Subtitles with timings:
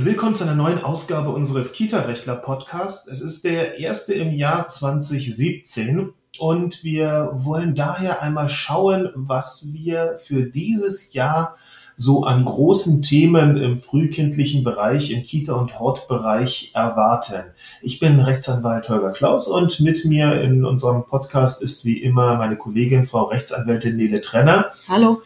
[0.00, 3.08] Willkommen zu einer neuen Ausgabe unseres Kita-Rechtler-Podcasts.
[3.08, 10.20] Es ist der erste im Jahr 2017 und wir wollen daher einmal schauen, was wir
[10.24, 11.56] für dieses Jahr
[11.96, 17.46] so an großen Themen im frühkindlichen Bereich, im Kita- und Hortbereich erwarten.
[17.82, 22.56] Ich bin Rechtsanwalt Holger Klaus und mit mir in unserem Podcast ist wie immer meine
[22.56, 24.70] Kollegin Frau Rechtsanwältin Nele Trenner.
[24.88, 25.22] Hallo.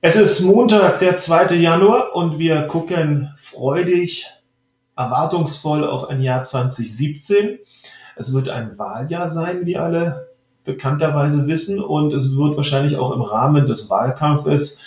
[0.00, 1.56] Es ist Montag, der 2.
[1.56, 4.26] Januar und wir gucken freudig,
[4.96, 7.58] erwartungsvoll auf ein Jahr 2017.
[8.14, 10.28] Es wird ein Wahljahr sein, wie alle
[10.64, 14.78] bekannterweise wissen, und es wird wahrscheinlich auch im Rahmen des Wahlkampfes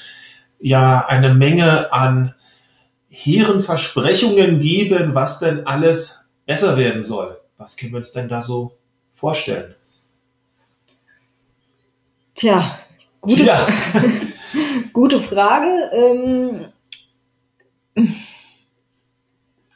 [0.59, 2.33] ja eine Menge an
[3.09, 7.37] hehren Versprechungen geben, was denn alles besser werden soll.
[7.57, 8.77] Was können wir uns denn da so
[9.11, 9.75] vorstellen?
[12.33, 12.79] Tja,
[13.19, 13.67] gute, Tja.
[14.93, 15.91] gute Frage.
[15.93, 16.65] Ähm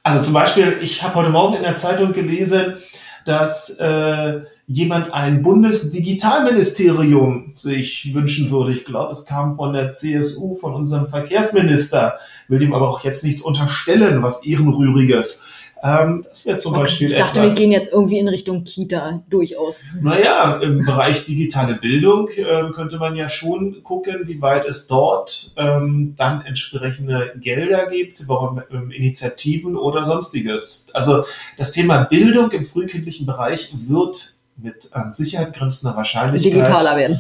[0.03, 2.77] also zum Beispiel, ich habe heute Morgen in der Zeitung gelesen,
[3.25, 8.73] dass äh, jemand ein Bundesdigitalministerium sich wünschen würde.
[8.73, 13.23] Ich glaube, es kam von der CSU, von unserem Verkehrsminister, will dem aber auch jetzt
[13.23, 15.45] nichts unterstellen, was Ehrenrühriges.
[15.85, 17.07] Ähm, das wäre zum okay, Beispiel.
[17.07, 19.83] Ich dachte, etwas, wir gehen jetzt irgendwie in Richtung Kita durchaus.
[20.01, 25.53] Naja, im Bereich digitale Bildung äh, könnte man ja schon gucken, wie weit es dort
[25.57, 30.87] ähm, dann entsprechende Gelder gibt, warum ähm, Initiativen oder sonstiges.
[30.93, 31.25] Also
[31.57, 37.19] das Thema Bildung im frühkindlichen Bereich wird mit an Sicherheit grenzender Wahrscheinlichkeit digitaler werden.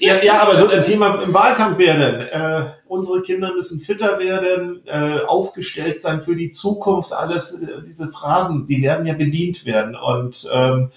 [0.00, 2.20] Ja, ja, aber so ein Thema im Wahlkampf werden.
[2.28, 7.12] Äh, unsere Kinder müssen fitter werden, äh, aufgestellt sein für die Zukunft.
[7.14, 9.96] Alles äh, diese Phrasen, die werden ja bedient werden.
[9.96, 10.90] Und ähm,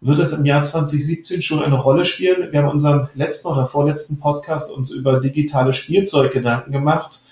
[0.00, 2.50] wird es im Jahr 2017 schon eine Rolle spielen?
[2.50, 7.22] Wir haben unseren letzten oder vorletzten Podcast uns über digitale Spielzeug Gedanken gemacht.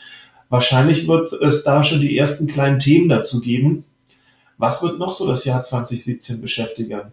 [0.50, 3.84] Wahrscheinlich wird es da schon die ersten kleinen Themen dazu geben.
[4.58, 7.12] Was wird noch so das Jahr 2017 beschäftigen?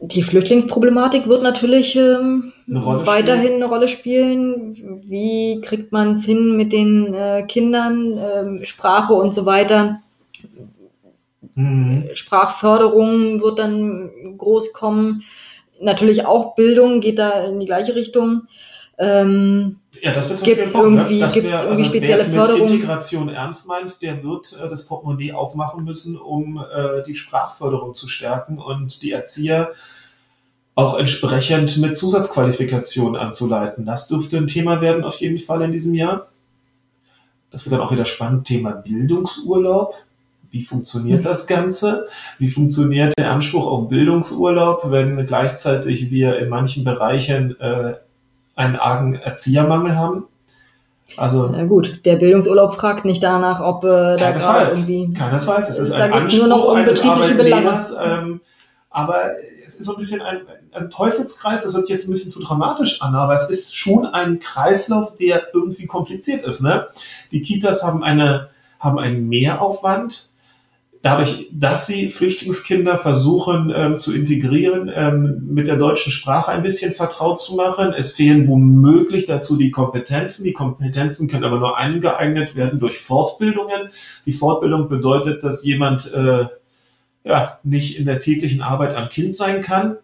[0.00, 3.62] Die Flüchtlingsproblematik wird natürlich ähm, eine weiterhin spielen.
[3.62, 5.02] eine Rolle spielen.
[5.04, 10.00] Wie kriegt man es hin mit den äh, Kindern, ähm, Sprache und so weiter?
[11.54, 12.04] Mhm.
[12.14, 15.24] Sprachförderung wird dann groß kommen.
[15.80, 18.42] Natürlich auch Bildung geht da in die gleiche Richtung.
[18.98, 21.30] Ähm, ja, das wird gibt's Punkt, irgendwie, ne?
[21.32, 22.68] gibt's wär, irgendwie also, spezielle Förderung?
[22.68, 28.08] Integration ernst meint, der wird äh, das Portemonnaie aufmachen müssen, um äh, die Sprachförderung zu
[28.08, 29.72] stärken und die Erzieher
[30.74, 33.84] auch entsprechend mit Zusatzqualifikationen anzuleiten.
[33.84, 36.28] Das dürfte ein Thema werden auf jeden Fall in diesem Jahr.
[37.50, 38.46] Das wird dann auch wieder spannend.
[38.46, 39.94] Thema Bildungsurlaub.
[40.50, 42.08] Wie funktioniert das Ganze?
[42.38, 47.94] Wie funktioniert der Anspruch auf Bildungsurlaub, wenn gleichzeitig wir in manchen Bereichen äh,
[48.58, 50.24] einen argen Erziehermangel haben.
[51.16, 55.70] Also Na gut, der Bildungsurlaub fragt nicht danach, ob äh, da gerade irgendwie keinesfalls.
[55.70, 57.80] Es ist da ein Anspruch nur noch um betriebliche Belange.
[58.04, 58.40] Ähm,
[58.90, 59.22] aber
[59.64, 60.40] es ist so ein bisschen ein,
[60.72, 61.62] ein Teufelskreis.
[61.62, 65.16] Das hört sich jetzt ein bisschen zu dramatisch an, aber es ist schon ein Kreislauf,
[65.16, 66.62] der irgendwie kompliziert ist.
[66.62, 66.88] Ne?
[67.32, 70.28] Die Kitas haben eine haben einen Mehraufwand
[71.02, 76.94] dadurch, dass sie Flüchtlingskinder versuchen ähm, zu integrieren, ähm, mit der deutschen Sprache ein bisschen
[76.94, 77.92] vertraut zu machen.
[77.96, 80.44] Es fehlen womöglich dazu die Kompetenzen.
[80.44, 83.90] Die Kompetenzen können aber nur eingeeignet werden durch Fortbildungen.
[84.26, 86.46] Die Fortbildung bedeutet, dass jemand äh,
[87.24, 89.98] ja, nicht in der täglichen Arbeit am Kind sein kann,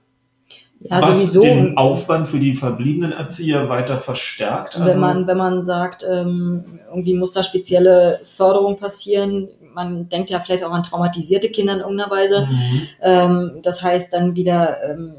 [0.81, 1.43] ja, was sowieso.
[1.43, 4.77] den Aufwand für die verbliebenen Erzieher weiter verstärkt.
[4.77, 10.31] Also wenn man wenn man sagt, ähm, irgendwie muss da spezielle Förderung passieren, man denkt
[10.31, 12.47] ja vielleicht auch an traumatisierte Kinder in irgendeiner Weise.
[12.47, 12.83] Mhm.
[13.03, 15.15] Ähm, das heißt dann wieder ähm,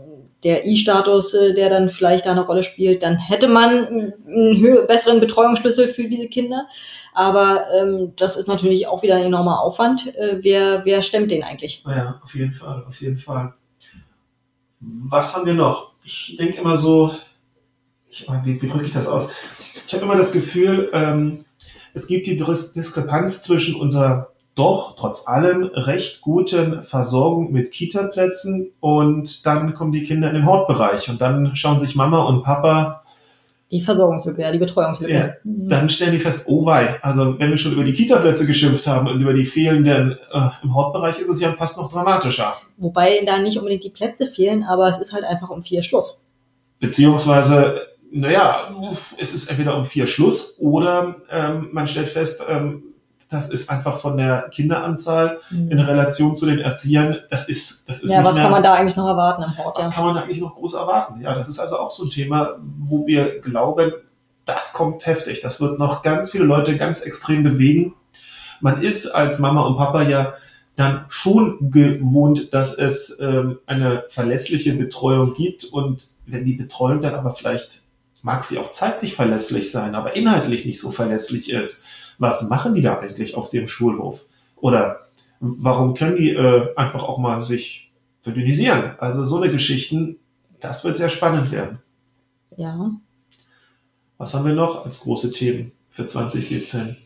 [0.45, 5.19] der I-Status, äh, der dann vielleicht da eine Rolle spielt, dann hätte man einen besseren
[5.19, 6.67] Betreuungsschlüssel für diese Kinder.
[7.13, 10.15] Aber ähm, das ist natürlich auch wieder ein enormer Aufwand.
[10.15, 11.83] Äh, wer, wer stemmt den eigentlich?
[11.87, 13.53] Ja, auf jeden Fall, auf jeden Fall.
[15.07, 15.93] Was haben wir noch?
[16.03, 17.15] Ich denke immer so,
[18.07, 19.31] ich, wie, wie drücke ich das aus?
[19.87, 21.45] Ich habe immer das Gefühl, ähm,
[21.93, 29.45] es gibt die Diskrepanz zwischen unserer doch trotz allem recht guten Versorgung mit Kita-Plätzen und
[29.45, 33.03] dann kommen die Kinder in den Hortbereich und dann schauen sich Mama und Papa
[33.71, 35.13] die Versorgungslücke, ja, die Betreuungslücke.
[35.13, 38.85] Ja, dann stellen die fest, oh wei, also wenn wir schon über die Kita-Plätze geschimpft
[38.85, 42.53] haben und über die fehlenden äh, im Hortbereich ist es ja fast noch dramatischer.
[42.77, 46.25] Wobei da nicht unbedingt die Plätze fehlen, aber es ist halt einfach um vier Schluss.
[46.79, 47.81] Beziehungsweise,
[48.11, 48.75] naja,
[49.17, 52.83] es ist entweder um vier Schluss oder ähm, man stellt fest, ähm,
[53.29, 55.71] das ist einfach von der Kinderanzahl mhm.
[55.71, 58.73] in Relation zu den Erziehern, das ist, das ist Ja, was mehr, kann man da
[58.73, 59.77] eigentlich noch erwarten im Hort?
[59.77, 59.91] Was ja.
[59.91, 61.21] kann man da eigentlich noch groß erwarten?
[61.21, 63.93] Ja, das ist also auch so ein Thema, wo wir glauben,
[64.45, 65.41] das kommt heftig.
[65.41, 67.95] Das wird noch ganz viele Leute ganz extrem bewegen.
[68.61, 70.33] Man ist als Mama und Papa ja
[70.75, 77.15] dann schon gewohnt, dass es ähm, eine verlässliche Betreuung gibt und wenn die Betreuung dann
[77.15, 77.85] aber vielleicht
[78.23, 81.85] mag sie auch zeitlich verlässlich sein, aber inhaltlich nicht so verlässlich ist,
[82.17, 84.25] was machen die da eigentlich auf dem Schulhof?
[84.55, 85.07] Oder
[85.39, 87.91] warum können die äh, einfach auch mal sich
[88.21, 88.95] verdünnisieren?
[88.99, 90.17] Also so eine Geschichten,
[90.59, 91.79] das wird sehr spannend werden.
[92.57, 92.91] Ja.
[94.17, 96.97] Was haben wir noch als große Themen für 2017?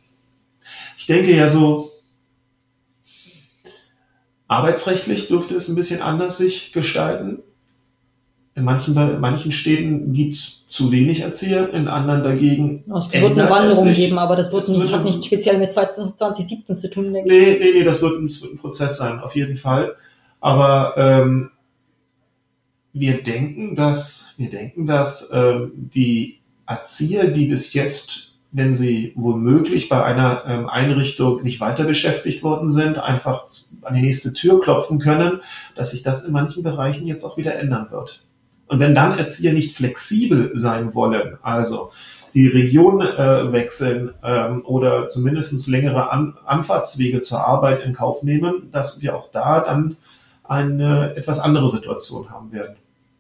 [0.98, 1.92] Ich denke ja so,
[4.48, 7.42] arbeitsrechtlich dürfte es ein bisschen anders sich gestalten.
[8.56, 12.84] In manchen, in manchen Städten gibt es zu wenig Erzieher, in anderen dagegen.
[12.96, 16.78] Es wird eine Wanderung geben, aber das wird nicht, wird hat nicht speziell mit 2017
[16.78, 17.60] zu tun, denke nee, ich.
[17.60, 19.96] Nee, nee, das wird, ein, das wird ein Prozess sein, auf jeden Fall.
[20.42, 21.52] Aber ähm,
[22.94, 29.90] wir denken, dass, wir denken, dass ähm, die Erzieher, die bis jetzt, wenn sie womöglich
[29.90, 33.46] bei einer ähm, Einrichtung nicht weiter beschäftigt worden sind, einfach
[33.82, 35.42] an die nächste Tür klopfen können,
[35.76, 38.26] dass sich das in manchen Bereichen jetzt auch wieder ändern wird.
[38.70, 41.92] Und wenn dann Erzieher nicht flexibel sein wollen, also
[42.34, 48.70] die Region äh, wechseln ähm, oder zumindest längere An Anfahrtswege zur Arbeit in Kauf nehmen,
[48.72, 49.98] dass wir auch da dann
[50.44, 52.76] eine etwas andere Situation haben werden.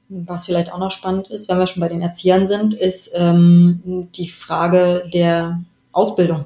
[0.09, 4.07] Was vielleicht auch noch spannend ist, wenn wir schon bei den Erziehern sind, ist ähm,
[4.15, 5.61] die Frage der
[5.91, 6.45] Ausbildung.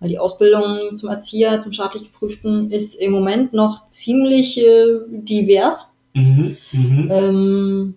[0.00, 5.94] Weil die Ausbildung zum Erzieher, zum staatlich geprüften, ist im Moment noch ziemlich äh, divers.
[6.14, 7.14] Mhm, mh.
[7.14, 7.96] ähm,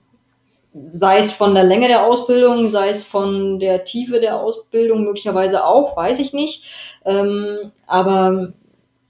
[0.90, 5.66] sei es von der Länge der Ausbildung, sei es von der Tiefe der Ausbildung, möglicherweise
[5.66, 7.00] auch, weiß ich nicht.
[7.06, 8.54] Ähm, aber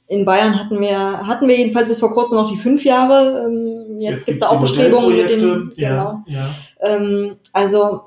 [0.08, 3.46] in Bayern hatten wir, hatten wir jedenfalls bis vor kurzem noch die fünf Jahre.
[3.46, 6.24] Ähm, jetzt, jetzt gibt es auch Bestrebungen mit den, ja, genau.
[6.28, 6.50] Ja.
[6.82, 8.02] Ähm, also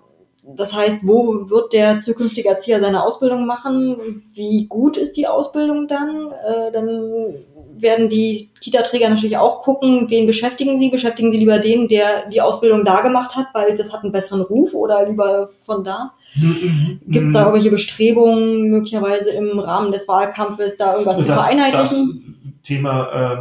[0.46, 4.22] das heißt, wo wird der zukünftige Erzieher seine Ausbildung machen?
[4.32, 6.30] Wie gut ist die Ausbildung dann?
[6.30, 7.34] Äh, dann
[7.80, 10.90] werden die Kita-Träger natürlich auch gucken, wen beschäftigen sie?
[10.90, 14.42] Beschäftigen sie lieber den, der die Ausbildung da gemacht hat, weil das hat einen besseren
[14.42, 16.12] Ruf oder lieber von da?
[16.34, 17.00] Mhm.
[17.06, 21.42] Gibt es da irgendwelche Bestrebungen, möglicherweise im Rahmen des Wahlkampfes da irgendwas also das, zu
[21.42, 22.36] vereinheitlichen?
[22.42, 23.38] Das Thema äh,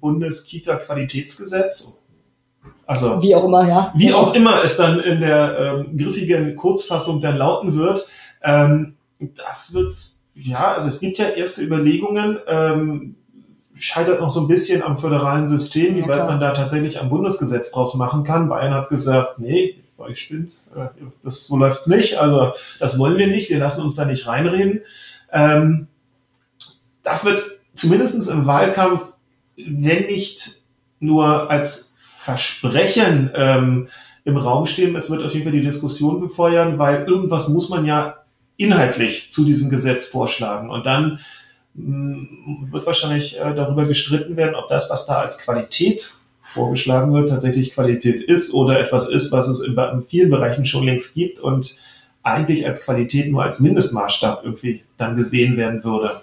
[0.00, 2.00] Bundes-Kita-Qualitätsgesetz.
[2.86, 3.92] Also, wie auch immer, ja.
[3.94, 8.08] Wie auch immer es dann in der ähm, griffigen Kurzfassung dann lauten wird.
[8.42, 9.92] Ähm, das wird,
[10.34, 13.16] ja, also es gibt ja erste Überlegungen, ähm,
[13.78, 17.70] scheitert noch so ein bisschen am föderalen System, wie weit man da tatsächlich ein Bundesgesetz
[17.72, 18.48] draus machen kann.
[18.48, 20.88] Bayern hat gesagt, nee, euch spinnt, äh,
[21.22, 24.82] das, so läuft's nicht, also das wollen wir nicht, wir lassen uns da nicht reinreden.
[25.32, 25.88] Ähm,
[27.02, 27.42] das wird
[27.74, 29.02] zumindestens im Wahlkampf,
[29.56, 30.62] wenn nicht
[31.00, 33.88] nur als Versprechen ähm,
[34.24, 37.86] im Raum stehen, es wird auf jeden Fall die Diskussion befeuern, weil irgendwas muss man
[37.86, 38.16] ja
[38.56, 40.68] inhaltlich zu diesem Gesetz vorschlagen.
[40.68, 41.20] Und dann
[41.78, 47.74] wird wahrscheinlich äh, darüber gestritten werden, ob das, was da als Qualität vorgeschlagen wird, tatsächlich
[47.74, 51.78] Qualität ist oder etwas ist, was es in, in vielen Bereichen schon längst gibt und
[52.22, 56.20] eigentlich als Qualität nur als Mindestmaßstab irgendwie dann gesehen werden würde.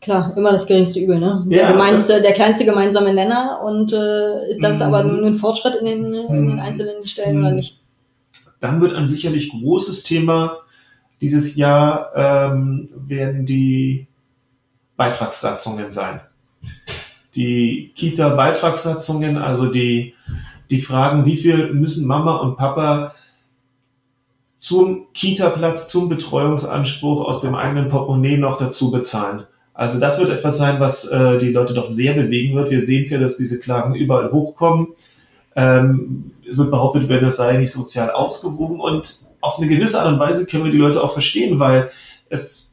[0.00, 1.44] Klar, immer das geringste Übel, ne?
[1.46, 5.76] Der, ja, gemeinste, der kleinste gemeinsame Nenner und äh, ist das aber nur ein Fortschritt
[5.76, 7.80] in den, in den einzelnen Stellen oder nicht?
[8.60, 10.58] Dann wird ein sicherlich großes Thema
[11.20, 14.06] dieses Jahr ähm, werden die
[14.96, 16.20] Beitragssatzungen sein.
[17.34, 20.14] Die Kita-Beitragssatzungen, also die,
[20.70, 23.14] die Fragen, wie viel müssen Mama und Papa
[24.58, 29.44] zum Kita-Platz, zum Betreuungsanspruch aus dem eigenen Portemonnaie noch dazu bezahlen.
[29.74, 32.70] Also das wird etwas sein, was äh, die Leute doch sehr bewegen wird.
[32.70, 34.94] Wir sehen es ja, dass diese Klagen überall hochkommen.
[35.56, 40.12] Ähm, es wird behauptet werden, das sei nicht sozial ausgewogen und auf eine gewisse Art
[40.12, 41.90] und Weise können wir die Leute auch verstehen, weil
[42.28, 42.72] es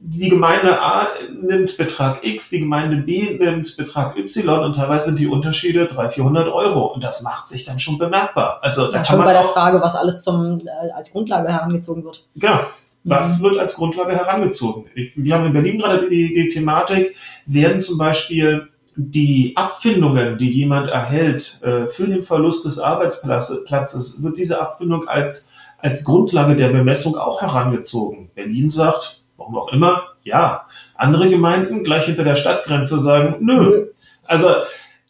[0.00, 1.08] die Gemeinde A
[1.42, 6.14] nimmt Betrag X, die Gemeinde B nimmt Betrag Y und teilweise sind die Unterschiede 300,
[6.14, 8.60] 400 Euro und das macht sich dann schon bemerkbar.
[8.62, 11.48] Also da ja, kann schon man bei der Frage, was alles zum, äh, als Grundlage
[11.48, 12.24] herangezogen wird.
[12.36, 12.60] Genau.
[13.04, 13.44] Was mhm.
[13.44, 14.86] wird als Grundlage herangezogen?
[15.16, 20.88] Wir haben in Berlin gerade die, die Thematik, werden zum Beispiel die Abfindungen, die jemand
[20.88, 27.16] erhält äh, für den Verlust des Arbeitsplatzes, wird diese Abfindung als, als Grundlage der Bemessung
[27.16, 28.30] auch herangezogen.
[28.34, 30.66] Berlin sagt, warum auch immer, ja.
[30.94, 33.86] Andere Gemeinden gleich hinter der Stadtgrenze sagen, nö.
[34.24, 34.48] Also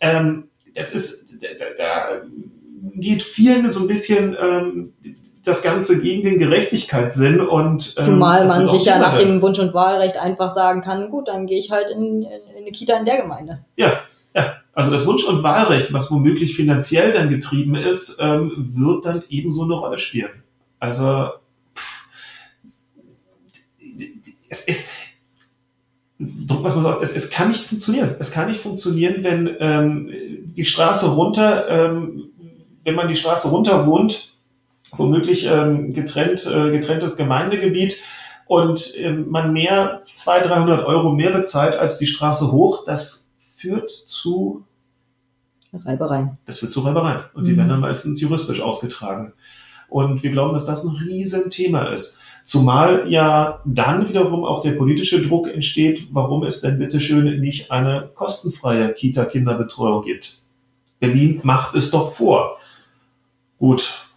[0.00, 2.22] ähm, es ist, da, da
[2.94, 4.92] geht vielen so ein bisschen ähm,
[5.44, 9.74] das Ganze gegen den Gerechtigkeitssinn und ähm, zumal man sich ja nach dem Wunsch und
[9.74, 13.22] Wahlrecht einfach sagen kann, gut, dann gehe ich halt in, in eine Kita in der
[13.22, 13.64] Gemeinde.
[13.76, 13.92] Ja,
[14.34, 14.56] ja.
[14.74, 19.64] Also das Wunsch- und Wahlrecht, was womöglich finanziell dann getrieben ist, ähm, wird dann ebenso
[19.64, 20.44] eine Rolle spielen.
[20.78, 21.30] Also
[24.48, 24.90] es ist,
[26.18, 28.16] was man sagt, es, es kann nicht funktionieren.
[28.18, 30.10] Es kann nicht funktionieren, wenn ähm,
[30.46, 32.30] die Straße runter, ähm,
[32.84, 34.34] wenn man die Straße runter wohnt,
[34.92, 38.02] womöglich ähm, getrennt, äh, getrenntes Gemeindegebiet
[38.46, 43.90] und ähm, man mehr, 200, 300 Euro mehr bezahlt als die Straße hoch, das führt
[43.90, 44.64] zu
[45.72, 46.38] Reibereien.
[46.46, 47.24] Das führt zu Reibereien.
[47.34, 47.58] Und die mhm.
[47.58, 49.34] werden dann meistens juristisch ausgetragen.
[49.88, 52.20] Und wir glauben, dass das ein Riesenthema ist.
[52.48, 58.08] Zumal ja dann wiederum auch der politische Druck entsteht, warum es denn bitteschön nicht eine
[58.14, 60.44] kostenfreie Kita-Kinderbetreuung gibt.
[60.98, 62.56] Berlin macht es doch vor.
[63.58, 64.08] Gut,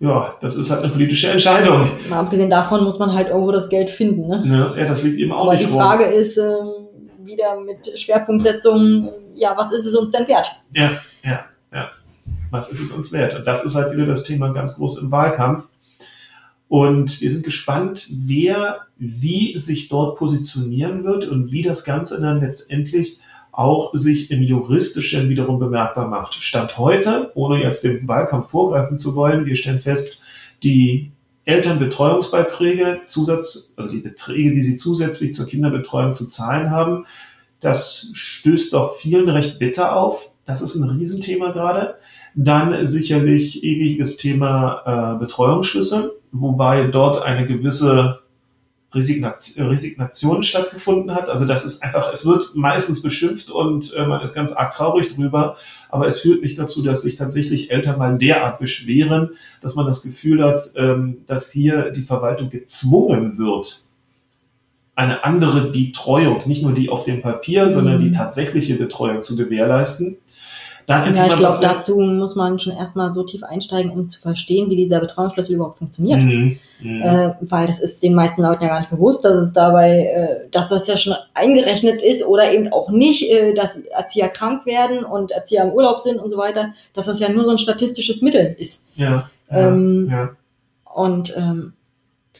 [0.00, 1.88] ja, das ist halt eine politische Entscheidung.
[2.08, 4.26] Mal abgesehen davon muss man halt irgendwo das Geld finden.
[4.26, 4.74] Ne?
[4.76, 6.14] Ja, das liegt eben auch Aber nicht die Frage rum.
[6.14, 6.42] ist äh,
[7.22, 10.50] wieder mit Schwerpunktsetzung, ja, was ist es uns denn wert?
[10.72, 10.90] Ja,
[11.22, 11.90] ja, ja.
[12.50, 13.36] Was ist es uns wert?
[13.36, 15.68] Und das ist halt wieder das Thema ganz groß im Wahlkampf.
[16.70, 22.40] Und wir sind gespannt, wer wie sich dort positionieren wird und wie das Ganze dann
[22.40, 23.18] letztendlich
[23.50, 26.36] auch sich im Juristischen wiederum bemerkbar macht.
[26.36, 30.20] Stand heute, ohne jetzt dem Wahlkampf vorgreifen zu wollen, wir stellen fest,
[30.62, 31.10] die
[31.44, 37.04] Elternbetreuungsbeiträge, Zusatz, also die Beträge, die sie zusätzlich zur Kinderbetreuung zu zahlen haben,
[37.58, 40.30] das stößt doch vielen recht bitter auf.
[40.46, 41.96] Das ist ein Riesenthema gerade.
[42.34, 48.20] Dann sicherlich ewiges Thema äh, Betreuungsschlüsse, wobei dort eine gewisse
[48.92, 51.28] Resignation, Resignation stattgefunden hat.
[51.28, 55.14] Also das ist einfach, es wird meistens beschimpft und äh, man ist ganz arg traurig
[55.14, 55.56] drüber,
[55.90, 60.02] aber es führt nicht dazu, dass sich tatsächlich Eltern mal derart beschweren, dass man das
[60.02, 63.86] Gefühl hat, ähm, dass hier die Verwaltung gezwungen wird,
[64.96, 68.12] eine andere Betreuung, nicht nur die auf dem Papier, sondern die mhm.
[68.12, 70.18] tatsächliche Betreuung zu gewährleisten.
[70.86, 74.70] Dann ja, ich glaube, dazu muss man schon erstmal so tief einsteigen, um zu verstehen,
[74.70, 76.20] wie dieser Betreuungsschlüssel überhaupt funktioniert.
[76.20, 77.02] Mhm, mhm.
[77.02, 80.48] Äh, weil das ist den meisten Leuten ja gar nicht bewusst, dass es dabei, äh,
[80.50, 85.04] dass das ja schon eingerechnet ist oder eben auch nicht, äh, dass Erzieher krank werden
[85.04, 88.22] und Erzieher im Urlaub sind und so weiter, dass das ja nur so ein statistisches
[88.22, 88.88] Mittel ist.
[88.94, 89.28] Ja.
[89.50, 90.30] Ähm, ja.
[90.92, 91.72] Und ähm,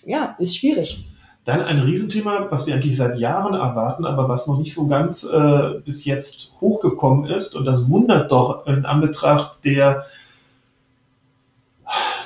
[0.04, 1.04] ja, ist schwierig.
[1.46, 5.24] Dann ein Riesenthema, was wir eigentlich seit Jahren erwarten, aber was noch nicht so ganz
[5.24, 7.54] äh, bis jetzt hochgekommen ist.
[7.54, 10.04] Und das wundert doch in Anbetracht der,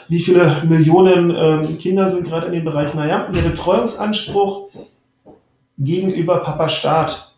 [0.09, 4.71] wie viele Millionen ähm, Kinder sind gerade in dem Bereich, naja, der Betreuungsanspruch
[5.79, 7.35] gegenüber Papa Staat,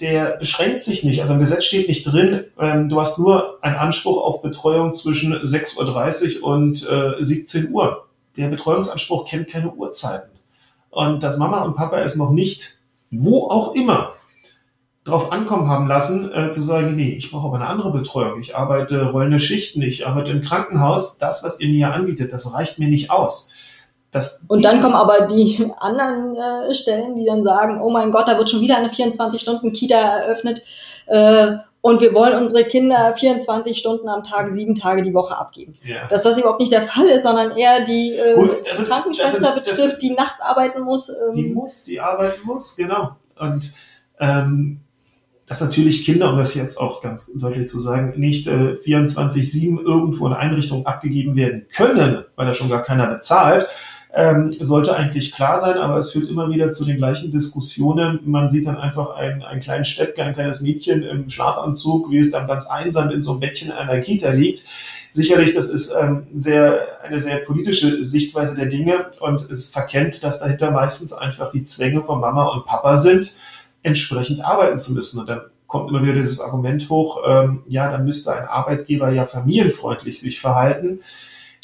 [0.00, 1.20] der beschränkt sich nicht.
[1.20, 5.32] Also im Gesetz steht nicht drin, ähm, du hast nur einen Anspruch auf Betreuung zwischen
[5.32, 8.04] 6.30 Uhr und äh, 17 Uhr.
[8.36, 10.33] Der Betreuungsanspruch kennt keine Uhrzeiten
[10.94, 12.78] und dass Mama und Papa es noch nicht,
[13.10, 14.14] wo auch immer,
[15.04, 18.40] drauf ankommen haben lassen, äh, zu sagen, nee, ich brauche aber eine andere Betreuung.
[18.40, 21.18] Ich arbeite rollende Schichten, ich arbeite im Krankenhaus.
[21.18, 23.52] Das, was ihr mir anbietet, das reicht mir nicht aus.
[24.12, 28.28] Das, und dann kommen aber die anderen äh, Stellen, die dann sagen, oh mein Gott,
[28.28, 30.62] da wird schon wieder eine 24-Stunden-Kita eröffnet.
[31.06, 35.74] Äh, und wir wollen unsere Kinder 24 Stunden am Tag, sieben Tage die Woche abgeben.
[35.84, 36.06] Ja.
[36.08, 39.54] Dass das überhaupt nicht der Fall ist, sondern eher die äh, Gut, sind, Krankenschwester sind,
[39.54, 41.10] betrifft, sind, die nachts arbeiten muss.
[41.10, 41.34] Ähm.
[41.34, 43.16] Die muss, die arbeiten muss, genau.
[43.38, 43.74] Und
[44.18, 44.80] ähm,
[45.44, 50.26] dass natürlich Kinder, um das jetzt auch ganz deutlich zu sagen, nicht äh, 24-7 irgendwo
[50.26, 53.68] in Einrichtung abgegeben werden können, weil da schon gar keiner bezahlt,
[54.16, 58.20] ähm, sollte eigentlich klar sein, aber es führt immer wieder zu den gleichen Diskussionen.
[58.24, 62.30] Man sieht dann einfach ein, ein kleines Städtchen, ein kleines Mädchen im Schlafanzug, wie es
[62.30, 64.64] dann ganz einsam in so einem Bettchen in einer Kita liegt.
[65.12, 70.40] Sicherlich, das ist ähm, sehr, eine sehr politische Sichtweise der Dinge und es verkennt, dass
[70.40, 73.36] dahinter meistens einfach die Zwänge von Mama und Papa sind,
[73.82, 75.20] entsprechend arbeiten zu müssen.
[75.20, 79.24] Und dann kommt immer wieder dieses Argument hoch, ähm, ja, dann müsste ein Arbeitgeber ja
[79.24, 81.00] familienfreundlich sich verhalten.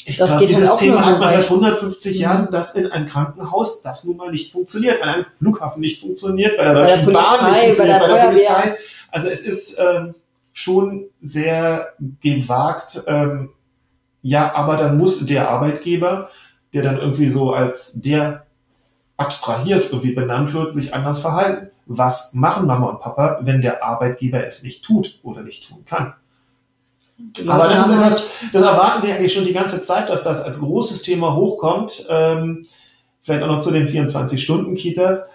[0.05, 2.21] Ich das glaube, dieses Thema so hat man seit 150 mhm.
[2.21, 6.57] Jahren, dass in einem Krankenhaus das nun mal nicht funktioniert, an einem Flughafen nicht funktioniert,
[6.57, 8.77] bei der bei Deutschen der Polizei, Bahn nicht funktioniert, bei der, bei der Polizei.
[9.11, 10.15] Also es ist ähm,
[10.53, 13.01] schon sehr gewagt.
[13.07, 13.49] Ähm,
[14.21, 16.29] ja, aber dann muss der Arbeitgeber,
[16.73, 18.45] der dann irgendwie so als der
[19.17, 21.69] abstrahiert irgendwie benannt wird, sich anders verhalten.
[21.85, 26.13] Was machen Mama und Papa, wenn der Arbeitgeber es nicht tut oder nicht tun kann?
[27.47, 30.59] Aber das ist etwas, das erwarten wir eigentlich schon die ganze Zeit, dass das als
[30.59, 32.05] großes Thema hochkommt.
[32.09, 32.63] Ähm,
[33.21, 35.31] vielleicht auch noch zu den 24-Stunden-Kitas.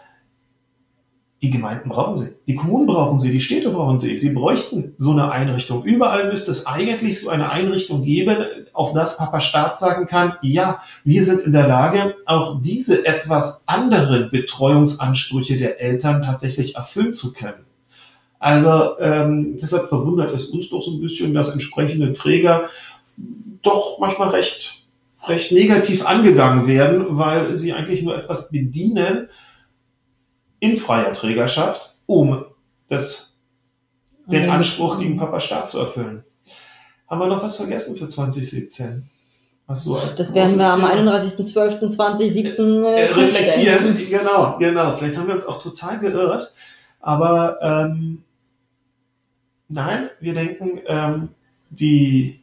[1.42, 4.16] Die Gemeinden brauchen sie, die Kommunen brauchen sie, die Städte brauchen sie.
[4.16, 5.84] Sie bräuchten so eine Einrichtung.
[5.84, 8.38] Überall müsste es eigentlich so eine Einrichtung geben,
[8.72, 13.64] auf das Papa Staat sagen kann, ja, wir sind in der Lage, auch diese etwas
[13.66, 17.65] anderen Betreuungsansprüche der Eltern tatsächlich erfüllen zu können.
[18.46, 22.70] Also ähm, deshalb verwundert es uns doch so ein bisschen, dass entsprechende Träger
[23.62, 24.86] doch manchmal recht,
[25.24, 29.28] recht negativ angegangen werden, weil sie eigentlich nur etwas bedienen,
[30.60, 32.44] in freier Trägerschaft, um
[32.86, 33.36] das,
[34.26, 36.22] den Anspruch gegen Papa Staat zu erfüllen.
[37.08, 39.10] Haben wir noch was vergessen für 2017?
[39.66, 44.06] Was so als das werden wir am 31.12.2017 äh, äh, reflektieren.
[44.08, 44.96] Genau, genau.
[44.96, 46.52] Vielleicht haben wir uns auch total geirrt.
[47.00, 48.22] Aber ähm,
[49.68, 51.28] nein, wir denken, ähm,
[51.70, 52.40] die,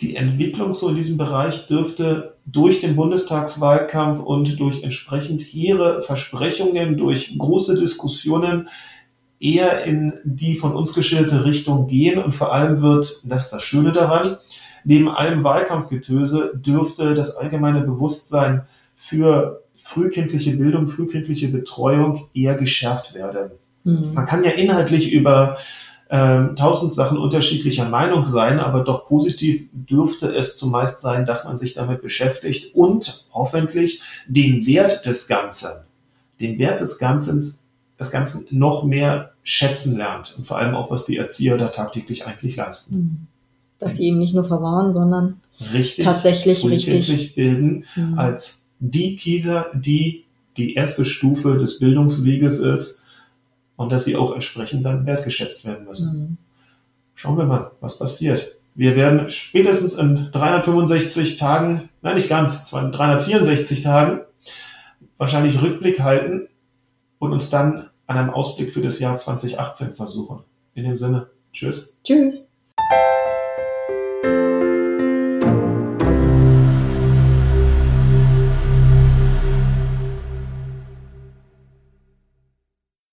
[0.00, 6.96] die Entwicklung so in diesem Bereich dürfte durch den Bundestagswahlkampf und durch entsprechend hehre Versprechungen,
[6.96, 8.68] durch große Diskussionen
[9.40, 12.22] eher in die von uns geschilderte Richtung gehen.
[12.22, 14.36] Und vor allem wird, das ist das Schöne daran,
[14.84, 18.62] neben allem Wahlkampfgetöse dürfte das allgemeine Bewusstsein
[18.94, 23.52] für frühkindliche Bildung, frühkindliche Betreuung eher geschärft werden.
[23.84, 24.12] Mhm.
[24.14, 25.58] Man kann ja inhaltlich über
[26.10, 31.58] ähm, tausend Sachen unterschiedlicher Meinung sein, aber doch positiv dürfte es zumeist sein, dass man
[31.58, 35.70] sich damit beschäftigt und hoffentlich den Wert des Ganzen,
[36.40, 37.42] den Wert des Ganzen,
[37.98, 42.26] des Ganzen noch mehr schätzen lernt und vor allem auch, was die Erzieher da tagtäglich
[42.26, 42.96] eigentlich leisten.
[42.96, 43.26] Mhm.
[43.78, 45.40] Dass sie eben nicht nur verwahren, sondern
[45.72, 48.18] richtig, tatsächlich richtig bilden mhm.
[48.18, 50.24] als die Kita, die
[50.56, 53.03] die erste Stufe des Bildungsweges ist,
[53.76, 56.18] und dass sie auch entsprechend dann wertgeschätzt werden müssen.
[56.18, 56.36] Mhm.
[57.14, 58.56] Schauen wir mal, was passiert.
[58.74, 64.20] Wir werden spätestens in 365 Tagen, nein, nicht ganz, zwar in 364 Tagen,
[65.16, 66.48] wahrscheinlich Rückblick halten
[67.18, 70.40] und uns dann an einem Ausblick für das Jahr 2018 versuchen.
[70.74, 71.96] In dem Sinne, tschüss.
[72.02, 72.48] Tschüss.